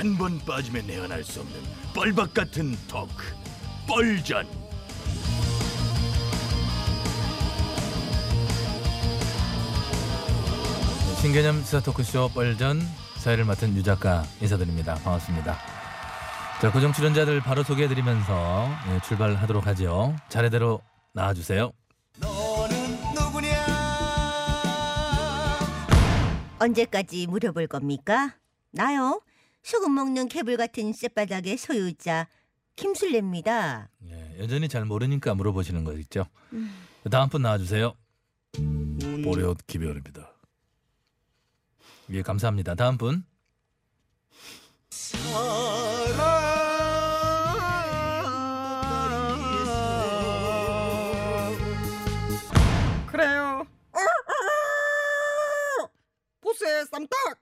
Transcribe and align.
한 0.00 0.16
번 0.16 0.38
빠지면 0.46 0.86
내안할 0.86 1.22
수 1.22 1.40
없는 1.40 1.60
뻘박 1.94 2.32
같은 2.32 2.74
토크 2.88 3.22
뻘전 3.86 4.46
신개념 11.20 11.62
시사 11.62 11.80
토크쇼 11.80 12.30
뻘전 12.34 12.80
사회를 13.18 13.44
맡은 13.44 13.76
유 13.76 13.82
작가 13.82 14.24
인사드립니다. 14.40 14.94
반갑습니다. 14.94 15.58
자, 16.62 16.72
고정 16.72 16.92
출연자들 16.92 17.40
바로 17.40 17.62
소개해드리면서 17.62 18.68
예, 18.88 19.00
출발하도록 19.06 19.66
하죠. 19.66 20.16
차례대로 20.30 20.80
나와주세요. 21.12 21.72
언제까지 26.58 27.26
물어볼 27.26 27.66
겁니까? 27.66 28.34
나요. 28.72 29.20
소금 29.62 29.94
먹는 29.94 30.28
개불 30.28 30.56
같은 30.56 30.92
쌔바닥의 30.92 31.56
소유자 31.56 32.26
김술래입니다. 32.76 33.90
예, 34.06 34.38
여전히 34.38 34.68
잘 34.68 34.84
모르니까 34.84 35.34
물어보시는 35.34 35.84
거 35.84 35.92
있죠. 35.98 36.26
다음 37.10 37.28
분 37.28 37.42
나와주세요. 37.42 37.94
보레옷 39.24 39.66
김현입니다. 39.66 40.32
예, 42.10 42.22
감사합니다. 42.22 42.74
다음 42.74 42.96
분. 42.98 43.24
그래요. 53.06 53.66
보스의 56.40 56.86
쌈딱 56.86 57.38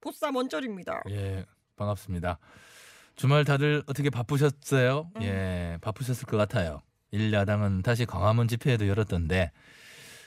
보쌈 0.00 0.34
원절입니다. 0.34 1.02
예, 1.10 1.44
반갑습니다. 1.76 2.38
주말 3.16 3.44
다들 3.44 3.82
어떻게 3.86 4.10
바쁘셨어요? 4.10 5.10
예, 5.22 5.78
바쁘셨을 5.80 6.26
것 6.26 6.36
같아요. 6.36 6.82
일야당은 7.10 7.82
다시 7.82 8.06
광화문 8.06 8.48
집회에도 8.48 8.86
열었던데 8.88 9.52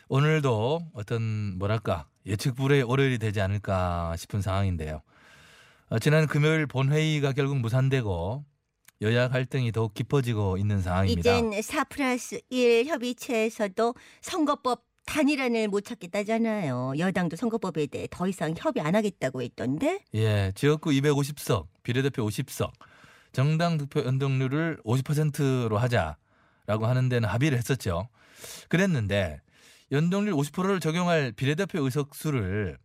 오늘도 0.09 0.91
어떤 0.93 1.57
뭐랄까 1.57 2.07
예측 2.25 2.55
불의 2.55 2.83
월요일이 2.83 3.17
되지 3.17 3.41
않을까 3.41 4.15
싶은 4.17 4.41
상황인데요. 4.41 5.01
어, 5.89 5.99
지난 5.99 6.27
금요일 6.27 6.67
본회의가 6.67 7.33
결국 7.33 7.57
무산되고 7.57 8.45
여야 9.01 9.27
갈등이 9.27 9.71
더욱 9.71 9.93
깊어지고 9.93 10.57
있는 10.57 10.81
상황입니다. 10.81 11.37
이젠 11.37 11.61
4 11.61 11.83
플러스 11.85 12.39
1 12.49 12.85
협의체에서도 12.85 13.95
선거법 14.21 14.85
단일안을 15.05 15.67
못 15.67 15.81
찾겠다잖아요. 15.81 16.93
여당도 16.97 17.35
선거법에 17.35 17.87
대해 17.87 18.07
더 18.09 18.27
이상 18.27 18.53
협의 18.57 18.81
안 18.83 18.95
하겠다고 18.95 19.41
했던데. 19.41 20.03
예, 20.15 20.51
지역구 20.55 20.91
250석, 20.91 21.67
비례대표 21.83 22.25
50석, 22.25 22.71
정당 23.31 23.77
득표 23.77 24.05
연동률을 24.05 24.79
50%로 24.85 25.77
하자라고 25.77 26.85
하는 26.85 27.09
데는 27.09 27.27
합의를 27.27 27.57
했었죠. 27.57 28.07
그랬는데 28.69 29.41
연동률 29.91 30.33
50%를 30.33 30.79
적용할 30.79 31.31
비례대표 31.31 31.81
의석 31.83 32.15
수를 32.15 32.77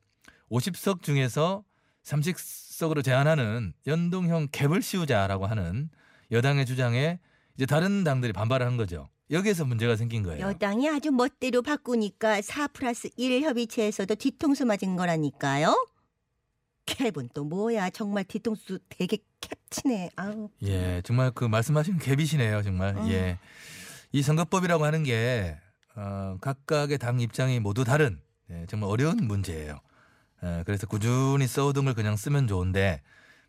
50석 0.51 1.03
중에서 1.03 1.65
30석으로 2.05 3.05
제한하는 3.05 3.73
연동형 3.87 4.49
캡을 4.53 4.83
씌우자라고 4.83 5.47
하는 5.47 5.91
여당의 6.31 6.67
주장에 6.67 7.19
이제 7.57 7.67
다른 7.67 8.05
당들이 8.05 8.33
반발을 8.33 8.67
한 8.67 8.77
거죠. 8.77 9.09
여기에서 9.31 9.65
문제가 9.65 9.97
생긴 9.97 10.23
거예요. 10.23 10.47
여당이 10.47 10.89
아주 10.89 11.11
멋대로 11.11 11.63
바꾸니까 11.63 12.41
4 12.41 12.69
플러스 12.69 13.11
1 13.17 13.43
협의체에서도 13.43 14.15
뒤통수 14.15 14.65
맞은 14.65 14.97
거라니까요. 14.97 15.75
캡은 16.87 17.31
또 17.35 17.45
뭐야? 17.45 17.91
정말 17.91 18.25
뒤통수 18.25 18.79
되게 18.89 19.19
캡치네. 19.41 20.11
아우. 20.17 20.49
예, 20.63 21.03
정말 21.05 21.31
그 21.33 21.45
말씀하신 21.45 21.99
갭이시네요, 21.99 22.65
정말. 22.65 22.97
음. 22.97 23.09
예. 23.11 23.39
이 24.13 24.23
선거법이라고 24.23 24.85
하는 24.85 25.03
게, 25.05 25.59
어, 25.95 26.39
각각의 26.41 26.97
당 26.97 27.21
입장이 27.21 27.61
모두 27.61 27.85
다른, 27.85 28.21
예, 28.51 28.65
정말 28.69 28.89
어려운 28.89 29.19
문제예요. 29.27 29.79
예, 30.45 30.63
그래서 30.65 30.87
꾸준히 30.87 31.47
써오던 31.47 31.85
걸 31.85 31.95
그냥 31.95 32.17
쓰면 32.17 32.47
좋은데, 32.47 33.03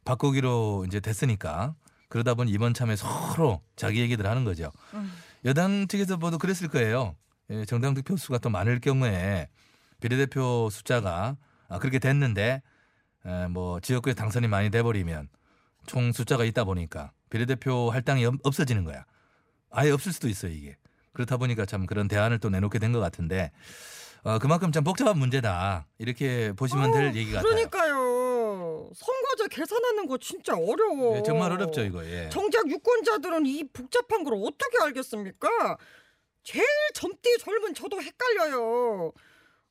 바꾸기로 0.03 0.85
이제 0.87 0.99
됐으니까, 0.99 1.75
그러다 2.09 2.33
보니 2.33 2.51
이번 2.51 2.73
참에 2.73 2.97
서로 2.97 3.61
자기 3.77 4.01
얘기들 4.01 4.25
하는 4.27 4.43
거죠. 4.43 4.71
음. 4.95 5.11
여당 5.45 5.87
측에서 5.87 6.17
모두 6.17 6.37
그랬을 6.37 6.67
거예요. 6.67 7.15
예, 7.49 7.65
정당 7.65 7.93
득표 7.93 8.17
수가 8.17 8.37
또 8.39 8.49
많을 8.49 8.79
경우에, 8.79 9.47
비례대표 10.01 10.69
숫자가, 10.69 11.37
아, 11.67 11.79
그렇게 11.79 11.99
됐는데, 11.99 12.61
에, 13.25 13.47
뭐, 13.47 13.79
지역구에 13.79 14.13
당선이 14.13 14.47
많이 14.47 14.69
돼버리면, 14.69 15.29
총 15.87 16.11
숫자가 16.11 16.43
있다 16.45 16.63
보니까 16.65 17.11
비례대표 17.29 17.89
할당이 17.89 18.25
없- 18.25 18.35
없어지는 18.43 18.83
거야. 18.83 19.05
아예 19.71 19.91
없을 19.91 20.13
수도 20.13 20.27
있어요 20.27 20.51
이게. 20.51 20.77
그렇다 21.13 21.37
보니까 21.37 21.65
참 21.65 21.85
그런 21.85 22.07
대안을 22.07 22.39
또 22.39 22.49
내놓게 22.49 22.77
된 22.79 22.91
것 22.93 22.99
같은데 22.99 23.51
어, 24.23 24.37
그만큼 24.39 24.71
참 24.71 24.83
복잡한 24.83 25.17
문제다 25.17 25.87
이렇게 25.97 26.51
보시면 26.53 26.91
될 26.91 27.15
얘기 27.15 27.31
같아요. 27.31 27.49
그러니까요. 27.49 27.78
선거제 27.78 27.78
계산하는 29.49 30.07
거 30.07 30.17
진짜 30.17 30.53
어려워. 30.55 31.17
예, 31.17 31.23
정말 31.23 31.51
어렵죠 31.51 31.81
이거. 31.81 32.05
예. 32.05 32.29
정작 32.29 32.69
유권자들은 32.69 33.45
이 33.45 33.65
복잡한 33.73 34.23
걸 34.23 34.35
어떻게 34.35 34.77
알겠습니까? 34.81 35.77
제일 36.43 36.65
젊디 36.93 37.37
젊은 37.39 37.73
저도 37.73 38.01
헷갈려요. 38.01 39.11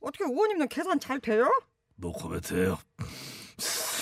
어떻게 0.01 0.25
의원님은 0.25 0.69
계산 0.69 1.01
잘 1.01 1.19
돼요? 1.21 1.49
뭐 1.97 2.13
코멘트예요. 2.13 2.79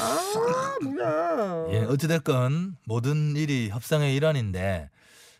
아 0.00 0.76
뭐야. 0.82 1.66
예, 1.70 1.78
어찌됐건 1.84 2.76
모든 2.84 3.34
일이 3.36 3.70
협상의 3.70 4.15
일환인데 4.15 4.91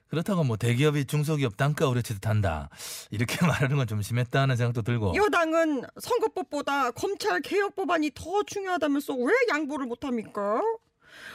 그렇다고 0.09 0.45
뭐 0.45 0.57
대기업이 0.57 1.05
중소기업 1.07 1.57
단가 1.57 1.89
오르치듯 1.89 2.27
한다 2.27 2.69
이렇게 3.11 3.37
말하는 3.47 3.77
건 3.77 3.87
좀 3.87 4.03
심했다는 4.03 4.57
생각도 4.57 4.83
들고. 4.83 5.15
여당은 5.15 5.85
선거법보다 6.01 6.91
검찰 6.93 7.41
개혁 7.41 7.75
법안이 7.77 8.11
더 8.15 8.43
중요하다면서 8.45 9.15
왜 9.15 9.33
양보를 9.51 9.87
못합니까? 9.87 10.61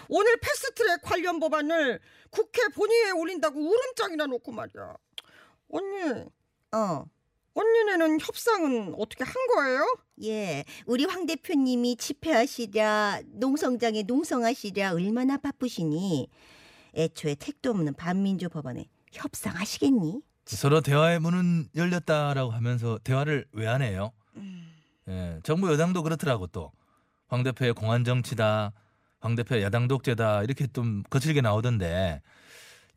오늘 0.09 0.37
패스트트랙 0.37 1.01
관련 1.01 1.39
법안을 1.39 1.99
국회 2.29 2.67
본회의에 2.75 3.11
올린다고 3.11 3.59
울음장이나 3.59 4.25
놓고 4.27 4.51
말이야. 4.51 4.95
언니, 5.69 6.25
어. 6.73 7.05
언니네는 7.53 8.19
협상은 8.21 8.93
어떻게 8.97 9.23
한 9.23 9.33
거예요? 9.55 9.97
예, 10.23 10.63
우리 10.85 11.05
황 11.05 11.25
대표님이 11.25 11.97
집회하시랴, 11.97 13.21
농성장에 13.27 14.03
농성하시랴 14.03 14.93
얼마나 14.93 15.37
바쁘시니 15.37 16.29
애초에 16.95 17.35
택도 17.35 17.71
없는 17.71 17.93
반민주 17.95 18.49
법안에 18.49 18.85
협상하시겠니? 19.11 20.21
서로 20.45 20.81
대화의 20.81 21.19
문은 21.19 21.69
열렸다라고 21.75 22.51
하면서 22.51 22.97
대화를 23.03 23.45
왜 23.53 23.67
안 23.67 23.81
해요? 23.81 24.11
예, 25.07 25.39
정부 25.43 25.71
여당도 25.71 26.03
그렇더라고 26.03 26.47
또. 26.47 26.71
황 27.27 27.43
대표의 27.43 27.73
공안 27.73 28.03
정치다. 28.03 28.73
황 29.21 29.35
대표의 29.35 29.63
야당 29.63 29.87
독재다. 29.87 30.43
이렇게 30.43 30.67
좀 30.67 31.03
거칠게 31.09 31.39
나오던데 31.41 32.21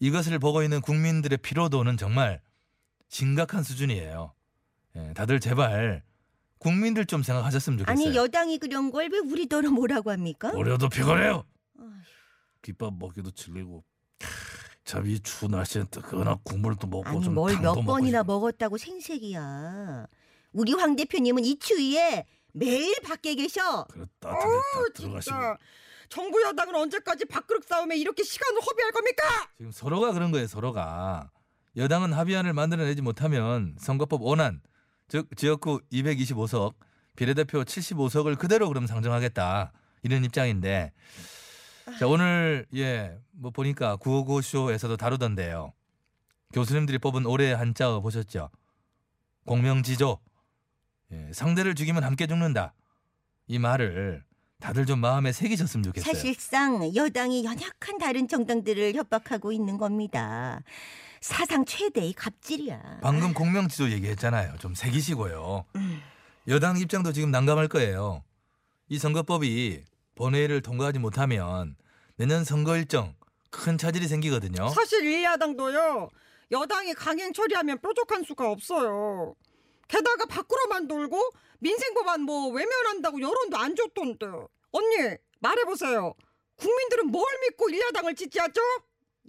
이것을 0.01 0.39
보고 0.41 0.63
있는 0.63 0.81
국민들의 0.81 1.39
피로도는 1.39 1.97
정말 1.97 2.41
심각한 3.09 3.63
수준이에요. 3.63 4.33
예, 4.97 5.13
다들 5.15 5.39
제발 5.39 6.03
국민들 6.59 7.05
좀 7.05 7.23
생각하셨으면 7.23 7.79
좋겠어요. 7.81 8.07
아니 8.09 8.17
여당이 8.17 8.59
그런 8.59 8.91
걸 8.91 9.09
왜 9.13 9.19
우리더러 9.19 9.71
뭐라고 9.71 10.11
합니까? 10.11 10.51
어려도 10.55 10.89
피곤해요. 10.89 11.45
아휴. 11.79 11.91
김밥 12.65 12.95
먹기도 12.99 13.31
질리고 13.31 13.85
참 14.85 15.07
이 15.07 15.19
추운 15.21 15.53
날씨에 15.53 15.85
뜨거나 15.91 16.37
국물을 16.45 16.77
또 16.81 16.87
먹고 16.87 17.09
아니 17.09 17.23
좀뭘 17.23 17.53
당도 17.55 17.63
몇 17.69 17.75
먹고 17.77 17.87
번이나 17.87 18.21
싶고. 18.21 18.33
먹었다고 18.33 18.79
생색이야. 18.79 20.07
우리 20.53 20.73
황 20.75 20.95
대표님은 20.97 21.45
이 21.45 21.59
추위에 21.59 22.27
매일 22.53 22.95
밖에 23.03 23.35
계셔. 23.35 23.85
그래 23.91 24.05
따뜻하게 24.21 24.47
어우, 24.55 24.63
딱 24.87 24.95
들어가시고 24.95 25.21
진짜. 25.37 25.57
정부 26.09 26.41
여당은 26.43 26.75
언제까지 26.75 27.25
밥그릇 27.25 27.65
싸움에 27.65 27.97
이렇게 27.97 28.23
시간을 28.23 28.61
허비할 28.63 28.93
겁니까? 28.93 29.25
지금 29.57 29.73
서로가 29.73 30.13
그런 30.13 30.31
거예요 30.31 30.47
서로가 30.47 31.31
여당은 31.77 32.13
합의안을 32.13 32.53
만들어내지 32.53 33.03
못하면 33.03 33.75
선거법 33.81 34.23
원안 34.23 34.61
즉 35.09 35.29
지역구 35.37 35.81
225석 35.93 36.75
비례대표 37.17 37.63
75석을 37.65 38.39
그대로 38.39 38.69
그럼 38.69 38.87
상정하겠다 38.87 39.73
이런 40.03 40.25
입장인데 40.25 40.93
자 41.99 42.07
오늘 42.07 42.67
예 42.75 43.19
뭐 43.37 43.51
보니까 43.51 43.97
955 43.97 44.41
쇼에서도 44.43 44.97
다루던데요 44.97 45.73
교수님들이 46.53 46.99
뽑은 46.99 47.27
올해의 47.27 47.57
한자어 47.57 48.01
보셨죠 48.01 48.49
공명지조 49.45 50.19
예, 51.13 51.31
상대를 51.33 51.75
죽이면 51.75 52.05
함께 52.05 52.27
죽는다 52.27 52.75
이 53.49 53.59
말을 53.59 54.25
다들 54.61 54.87
좀 54.87 55.01
마음에 55.01 55.31
새기셨으면 55.33 55.83
좋겠어요. 55.85 56.15
사실상 56.15 56.95
여당이 56.97 57.45
연약한 57.45 57.99
다른 57.99 58.27
정당들을 58.29 58.95
협박하고 58.95 59.53
있는 59.53 59.77
겁니다. 59.77 60.63
사상 61.21 61.67
최대의 61.67 62.15
갑질이야. 62.15 63.01
방금 63.03 63.35
공명지조 63.35 63.91
얘기했잖아요. 63.91 64.57
좀 64.59 64.75
새기시고요. 64.75 65.67
음. 65.77 66.01
여당 66.49 66.79
입장도 66.79 67.13
지금 67.13 67.31
난감할 67.31 67.69
거예요. 67.69 68.23
이 68.89 68.99
선거법이 68.99 69.83
본회의를 70.15 70.63
통과하지 70.63 70.99
못하면 70.99 71.77
내년 72.17 72.45
선거 72.45 72.77
일정 72.77 73.15
큰 73.51 73.79
차질이 73.79 74.07
생기거든요. 74.09 74.69
사실 74.69 75.05
일야당도요 75.05 76.11
여당이 76.51 76.95
강행 76.95 77.33
처리하면 77.33 77.79
뾰족한 77.81 78.23
수가 78.25 78.51
없어요. 78.51 79.35
게다가 79.89 80.27
밖으로만 80.27 80.87
돌고 80.89 81.31
민생 81.61 81.95
법안 81.95 82.23
뭐 82.23 82.49
외면한다고 82.49 83.21
여론도 83.21 83.57
안 83.57 83.75
좋던데. 83.75 84.27
언니 84.73 85.17
말해보세요. 85.41 86.15
국민들은 86.57 87.09
뭘 87.09 87.25
믿고 87.43 87.69
일야당을 87.71 88.15
지지하죠? 88.15 88.61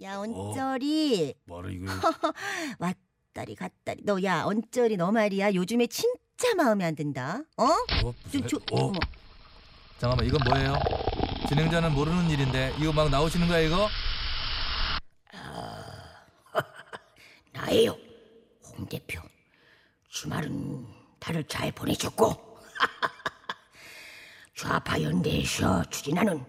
야 0.02 0.18
언저리 0.18 1.34
뭐라 1.46 1.70
이거 1.70 1.86
왔다리 2.78 3.54
갔다리 3.54 4.02
너 4.04 4.22
야 4.22 4.44
언저리 4.44 4.96
너 4.98 5.10
말이야 5.10 5.54
요즘에 5.54 5.86
진짜 5.86 6.54
마음에 6.54 6.84
안 6.84 6.94
든다 6.94 7.40
어? 7.56 7.64
어, 7.64 8.14
저, 8.30 8.46
저, 8.46 8.56
어, 8.72 8.86
어머. 8.88 8.98
잠깐만 9.98 10.26
이건 10.26 10.40
뭐예요? 10.48 10.74
진행자는 11.48 11.92
모르는 11.92 12.28
일인데 12.30 12.74
이거 12.78 12.92
막 12.92 13.08
나오시는 13.10 13.48
거야 13.48 13.60
이거? 13.60 13.88
나예요, 17.52 17.96
홍 18.64 18.86
대표. 18.86 19.20
주말은 20.08 20.86
다들 21.18 21.44
잘 21.44 21.72
보내셨고 21.72 22.58
좌파 24.56 25.00
연대에서 25.00 25.84
추진하는 25.84 26.44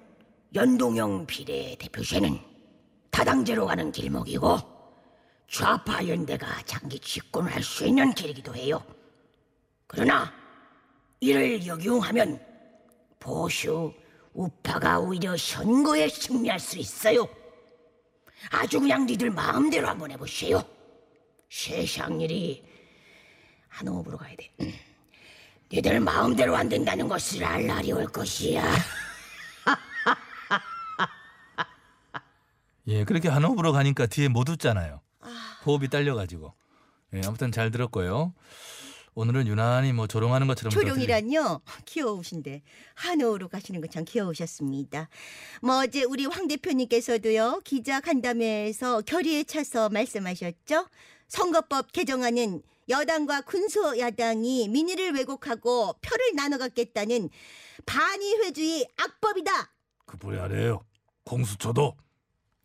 연동형 0.53 1.25
비례 1.25 1.75
대표제는 1.77 2.39
다당제로 3.11 3.65
가는 3.65 3.91
길목이고 3.91 4.57
좌파 5.49 6.05
연대가 6.05 6.61
장기 6.63 6.99
집권을 6.99 7.53
할 7.53 7.63
수 7.63 7.85
있는 7.85 8.13
길이기도 8.13 8.55
해요. 8.55 8.81
그러나 9.87 10.31
이를 11.19 11.65
역용하면 11.65 12.45
보수 13.27 13.93
우파가 14.33 14.99
오히려 14.99 15.35
선거에 15.35 16.07
승리할 16.07 16.61
수 16.61 16.79
있어요. 16.79 17.27
아주 18.49 18.79
그냥 18.79 19.05
니들 19.05 19.31
마음대로 19.31 19.89
한번 19.89 20.11
해보세요. 20.11 20.63
세상 21.49 22.21
일이 22.21 22.63
한 23.67 23.89
호흡으로 23.89 24.17
가야 24.17 24.33
돼. 24.37 24.49
니들 25.73 25.99
마음대로 25.99 26.55
안 26.55 26.69
된다는 26.69 27.09
것을 27.09 27.43
알 27.43 27.67
날이 27.67 27.91
올 27.91 28.05
것이야. 28.05 28.63
예, 32.87 33.03
그렇게 33.03 33.27
한 33.27 33.43
호흡으로 33.43 33.73
가니까 33.73 34.05
뒤에 34.05 34.29
못 34.29 34.47
웃잖아요. 34.47 35.01
호흡이 35.65 35.89
딸려가지고. 35.89 36.53
예, 37.15 37.21
아무튼 37.25 37.51
잘 37.51 37.71
들었고요. 37.71 38.33
오늘은 39.17 39.47
유난히 39.47 39.93
뭐 39.93 40.05
조롱하는 40.05 40.45
것처럼 40.45 40.69
조룡이란요 40.69 41.61
귀여우신데 41.85 42.61
한우로 42.93 43.47
가시는 43.47 43.81
건참 43.81 44.05
귀여우셨습니다. 44.05 45.09
뭐 45.63 45.79
어제 45.79 46.03
우리 46.03 46.27
황 46.27 46.47
대표님께서도요 46.47 47.61
기자 47.63 47.99
간담회에서 47.99 49.01
결의에 49.01 49.43
차서 49.43 49.89
말씀하셨죠. 49.89 50.87
선거법 51.27 51.93
개정안은 51.93 52.61
여당과 52.89 53.41
군소 53.41 53.97
야당이 53.97 54.67
민의를 54.67 55.15
왜곡하고 55.15 55.93
표를 55.99 56.35
나눠 56.35 56.59
갖겠다는 56.59 57.31
반의회주의 57.87 58.87
악법이다. 58.97 59.73
그뿐이 60.05 60.37
아니에요 60.37 60.81
공수처도 61.23 61.95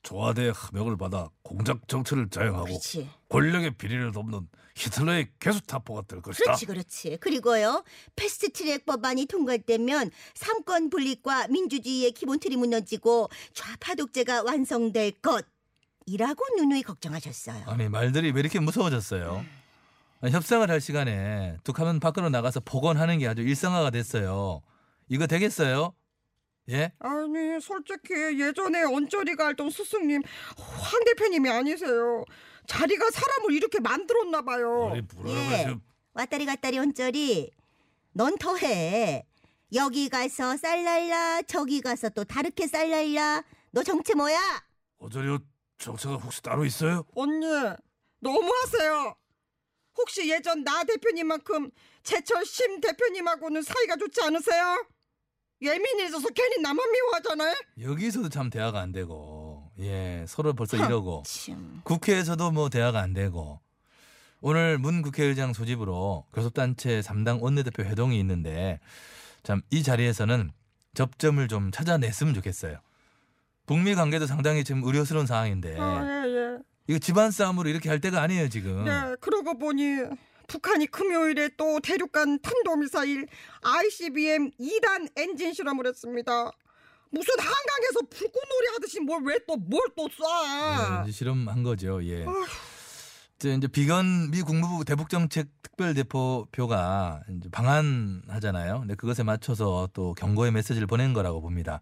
조화대 0.03 0.53
함명을 0.55 0.97
받아 0.97 1.29
공작 1.43 1.87
정치를 1.89 2.29
자행하고 2.29 2.65
그렇지. 2.65 3.09
권력의 3.29 3.77
비리를 3.77 4.13
돕는 4.13 4.49
히틀러의 4.75 5.29
개수타포가 5.39 6.03
될 6.09 6.23
것이다 6.23 6.45
그렇지, 6.45 6.67
그렇지. 6.67 7.17
그리고요, 7.21 7.85
패스트트랙 8.17 8.87
법안이 8.87 9.27
통과되면 9.27 10.11
삼권 10.35 10.91
분립과 10.91 11.49
민주주의의 11.49 12.13
기본 12.13 12.41
틀이 12.41 12.57
무너지고 12.57 13.29
좌파 13.55 13.95
독재가 13.95 14.43
완성될 14.43 15.13
것이라고 15.21 16.45
누누이 16.57 16.83
걱정하셨어요. 16.83 17.65
아니 17.67 17.89
말들이 17.89 18.33
왜 18.33 18.41
이렇게 18.41 18.59
무서워졌어요? 18.61 19.45
협상을 20.23 20.69
할 20.71 20.81
시간에 20.81 21.57
툭하면 21.65 22.01
밖으로 22.01 22.29
나가서 22.31 22.61
복원하는 22.61 23.19
게 23.19 23.29
아주 23.29 23.43
일상화가 23.43 23.91
됐어요. 23.91 24.63
이거 25.09 25.27
되겠어요? 25.27 25.95
예? 26.71 26.93
아니 27.01 27.61
솔직히 27.61 28.15
예전에 28.41 28.83
언저리가 28.85 29.49
알던 29.49 29.71
스승님 29.71 30.23
황 30.57 31.05
대표님이 31.05 31.49
아니세요. 31.51 32.25
자리가 32.67 33.11
사람을 33.11 33.53
이렇게 33.53 33.81
만들었나 33.81 34.43
봐요. 34.43 34.91
아니 34.93 35.03
뭐라 35.15 35.31
예. 35.31 35.77
왔다리 36.15 36.47
갔다리 36.47 36.79
언저리, 36.79 37.51
넌 38.13 38.37
더해. 38.37 39.25
여기 39.75 40.11
가서 40.11 40.57
쌀날라, 40.59 41.43
저기 41.43 41.81
가서 41.81 42.11
또 42.11 42.25
다르게 42.25 42.67
쌀날라. 42.67 43.43
너 43.71 43.83
정체 43.83 44.15
뭐야? 44.15 44.39
어저리 44.99 45.39
정체가 45.79 46.17
혹시 46.17 46.43
따로 46.43 46.65
있어요? 46.67 47.05
언니 47.15 47.47
너무하세요. 48.21 49.17
혹시 49.97 50.29
예전 50.31 50.63
나 50.63 50.85
대표님만큼 50.85 51.71
제철 52.03 52.45
심 52.45 52.81
대표님하고는 52.81 53.63
사이가 53.63 53.97
좋지 53.97 54.21
않으세요? 54.23 54.87
예민해져서 55.63 56.29
괜히 56.31 56.61
나만 56.61 56.91
미워하잖아요. 56.93 57.55
여기서도 57.81 58.29
참 58.29 58.51
대화가 58.51 58.81
안 58.81 58.93
되고 58.93 59.71
예 59.79 60.25
서로 60.29 60.53
벌써 60.55 60.77
이러고 60.77 61.23
참. 61.27 61.81
국회에서도 61.85 62.51
뭐 62.51 62.69
대화가 62.69 63.01
안 63.01 63.13
되고 63.13 63.61
오늘 64.41 64.77
문 64.79 65.03
국회의장 65.03 65.53
소집으로 65.53 66.27
교섭단체 66.35 67.01
3당 67.01 67.41
원내대표 67.43 67.85
회동이 67.85 68.19
있는데 68.21 68.81
참 69.45 69.63
이 69.71 69.83
자리에서는 69.83 70.51
접점을 70.95 71.47
좀 71.49 71.71
찾아냈으면 71.71 72.35
좋겠어요. 72.35 72.79
북미 73.67 73.95
관계도 73.95 74.27
상당히 74.27 74.65
지금 74.65 74.83
우려스러운 74.83 75.27
상황인데 75.27 75.79
아, 75.79 76.25
예, 76.27 76.31
예. 76.31 76.59
이거 76.89 76.99
집안 76.99 77.31
싸움으로 77.31 77.69
이렇게 77.71 77.89
할 77.89 78.01
때가 78.01 78.21
아니에요 78.21 78.49
지금. 78.49 78.85
네, 78.85 79.15
그러고 79.21 79.57
보니 79.57 80.01
북한이 80.49 80.87
금요일에 80.87 81.51
또 81.57 81.81
대륙간 81.81 82.41
탄도미사일 82.41 83.27
ICBM 83.63 84.51
2단 84.61 85.09
엔진 85.17 85.53
실험을 85.53 85.87
했습니다. 85.87 86.51
무슨 87.11 87.35
한강에서 87.39 88.01
불꽃놀이 88.11 88.67
하듯이 88.75 89.01
뭘 89.01 89.23
왜 89.25 89.39
또 89.47 89.57
뭘또 89.57 90.09
쏴? 90.09 91.05
네, 91.07 91.13
실험한 91.13 91.63
거죠. 91.63 92.03
예. 92.05 92.25
이제, 93.37 93.55
이제 93.55 93.67
비건 93.69 94.31
미 94.31 94.41
국무부 94.43 94.85
대북정책 94.85 95.49
특별대표표가 95.63 97.23
이제 97.37 97.49
방한하잖아요. 97.51 98.81
근데 98.81 98.95
그것에 98.95 99.23
맞춰서 99.25 99.89
또 99.93 100.15
경고의 100.15 100.53
메시지를 100.53 100.87
보낸 100.87 101.13
거라고 101.13 101.41
봅니다. 101.41 101.81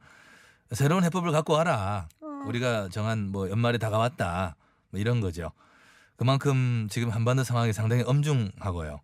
새로운 0.73 1.05
해법을 1.05 1.33
갖고 1.33 1.53
와라. 1.55 2.09
우리가 2.47 2.89
정한 2.91 3.31
뭐 3.31 3.51
연말이 3.51 3.79
다가왔다. 3.79 4.57
뭐 4.91 5.01
이런 5.01 5.21
거죠. 5.21 5.53
그만큼 6.21 6.87
지금 6.91 7.09
한반도 7.09 7.45
상황이 7.45 7.73
상당히 7.73 8.03
엄중하고요. 8.03 9.01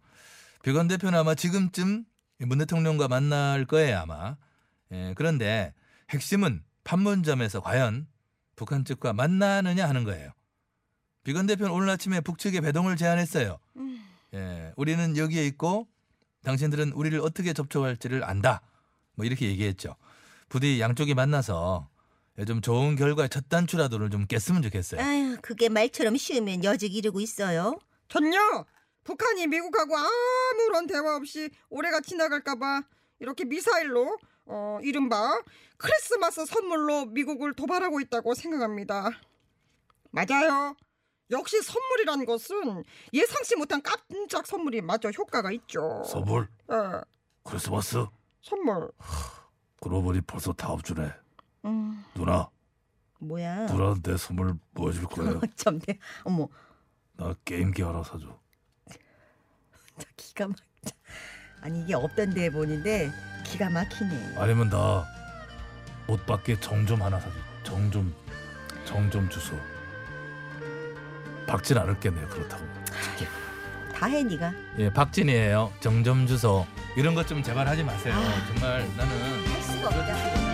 비건 0.62 0.86
대표는 0.86 1.18
아마 1.18 1.34
지금쯤 1.34 2.04
문 2.40 2.58
대통령과 2.58 3.08
만날 3.08 3.64
거예요 3.64 4.00
아마. 4.00 4.36
예, 4.92 5.14
그런데 5.16 5.72
핵심은 6.10 6.62
판문점에서 6.84 7.60
과연 7.60 8.06
북한 8.54 8.84
측과 8.84 9.14
만나느냐 9.14 9.88
하는 9.88 10.04
거예요. 10.04 10.30
비건 11.24 11.46
대표는 11.46 11.72
오늘 11.72 11.88
아침에 11.88 12.20
북측에 12.20 12.60
배동을 12.60 12.96
제안했어요. 12.96 13.56
예, 14.34 14.72
우리는 14.76 15.16
여기에 15.16 15.46
있고 15.46 15.88
당신들은 16.44 16.92
우리를 16.92 17.18
어떻게 17.20 17.54
접촉할지를 17.54 18.24
안다. 18.24 18.60
뭐 19.14 19.24
이렇게 19.24 19.46
얘기했죠. 19.46 19.96
부디 20.50 20.82
양쪽이 20.82 21.14
만나서 21.14 21.88
좀 22.44 22.60
좋은 22.60 22.96
결과의 22.96 23.28
첫 23.30 23.48
단추라도를 23.48 24.10
좀 24.10 24.26
깼으면 24.26 24.62
좋겠어요. 24.62 25.00
아유, 25.00 25.36
그게 25.40 25.68
말처럼 25.68 26.16
쉬우면 26.16 26.64
여직 26.64 26.94
이르고 26.94 27.20
있어요. 27.20 27.78
전요 28.08 28.64
북한이 29.04 29.46
미국하고 29.46 29.94
아무런 29.96 30.86
대화 30.86 31.16
없이 31.16 31.48
올해가 31.70 32.00
지나갈까봐 32.00 32.82
이렇게 33.20 33.44
미사일로 33.44 34.18
어, 34.46 34.78
이른바 34.82 35.40
크리스마스 35.78 36.44
선물로 36.44 37.06
미국을 37.06 37.54
도발하고 37.54 38.00
있다고 38.00 38.34
생각합니다. 38.34 39.10
맞아요. 40.10 40.74
역시 41.30 41.60
선물이란 41.62 42.24
것은 42.24 42.84
예상치 43.12 43.56
못한 43.56 43.82
깜짝 43.82 44.46
선물이 44.46 44.82
마저 44.82 45.10
효과가 45.10 45.50
있죠. 45.52 46.02
선물 46.06 46.48
예, 46.70 47.00
크리스마스 47.42 48.06
선물. 48.42 48.90
그러고 49.80 50.02
보니 50.02 50.20
벌써 50.22 50.52
다음 50.52 50.80
주네 50.82 51.10
음, 51.66 52.04
누나 52.14 52.48
뭐야? 53.18 53.66
누나한테 53.66 54.16
선물 54.16 54.54
뭐 54.72 54.90
해줄 54.90 55.04
거예요? 55.06 55.40
참, 55.56 55.78
내, 55.80 55.98
어머, 56.24 56.48
나 57.16 57.34
게임기 57.44 57.82
하나 57.82 58.02
사줘 58.02 58.26
저 59.98 60.06
기가 60.16 60.48
막. 60.48 60.56
아니 61.62 61.82
이게 61.82 61.94
없던 61.94 62.34
데 62.34 62.50
보는데 62.50 63.10
기가 63.44 63.68
막히네. 63.70 64.34
아니면 64.38 64.68
나 64.68 65.04
옷밖에 66.08 66.60
정 66.60 66.86
좀 66.86 67.02
하나 67.02 67.18
사줘 67.18 67.34
정 67.64 67.90
좀 67.90 68.14
정 68.84 69.10
좀 69.10 69.28
주소 69.28 69.56
박진 71.46 71.78
않을겠네 71.78 72.20
그렇다고 72.26 72.64
다해 73.94 74.22
네가. 74.24 74.52
예, 74.78 74.92
박진이에요. 74.92 75.72
정점 75.80 76.26
주소 76.26 76.66
이런 76.96 77.14
것 77.14 77.26
좀 77.26 77.42
제발 77.42 77.66
하지 77.66 77.82
마세요. 77.82 78.14
정말 78.48 78.86
나는 78.96 79.46
할 79.48 79.62
수가 79.62 79.88
없다. 79.88 80.45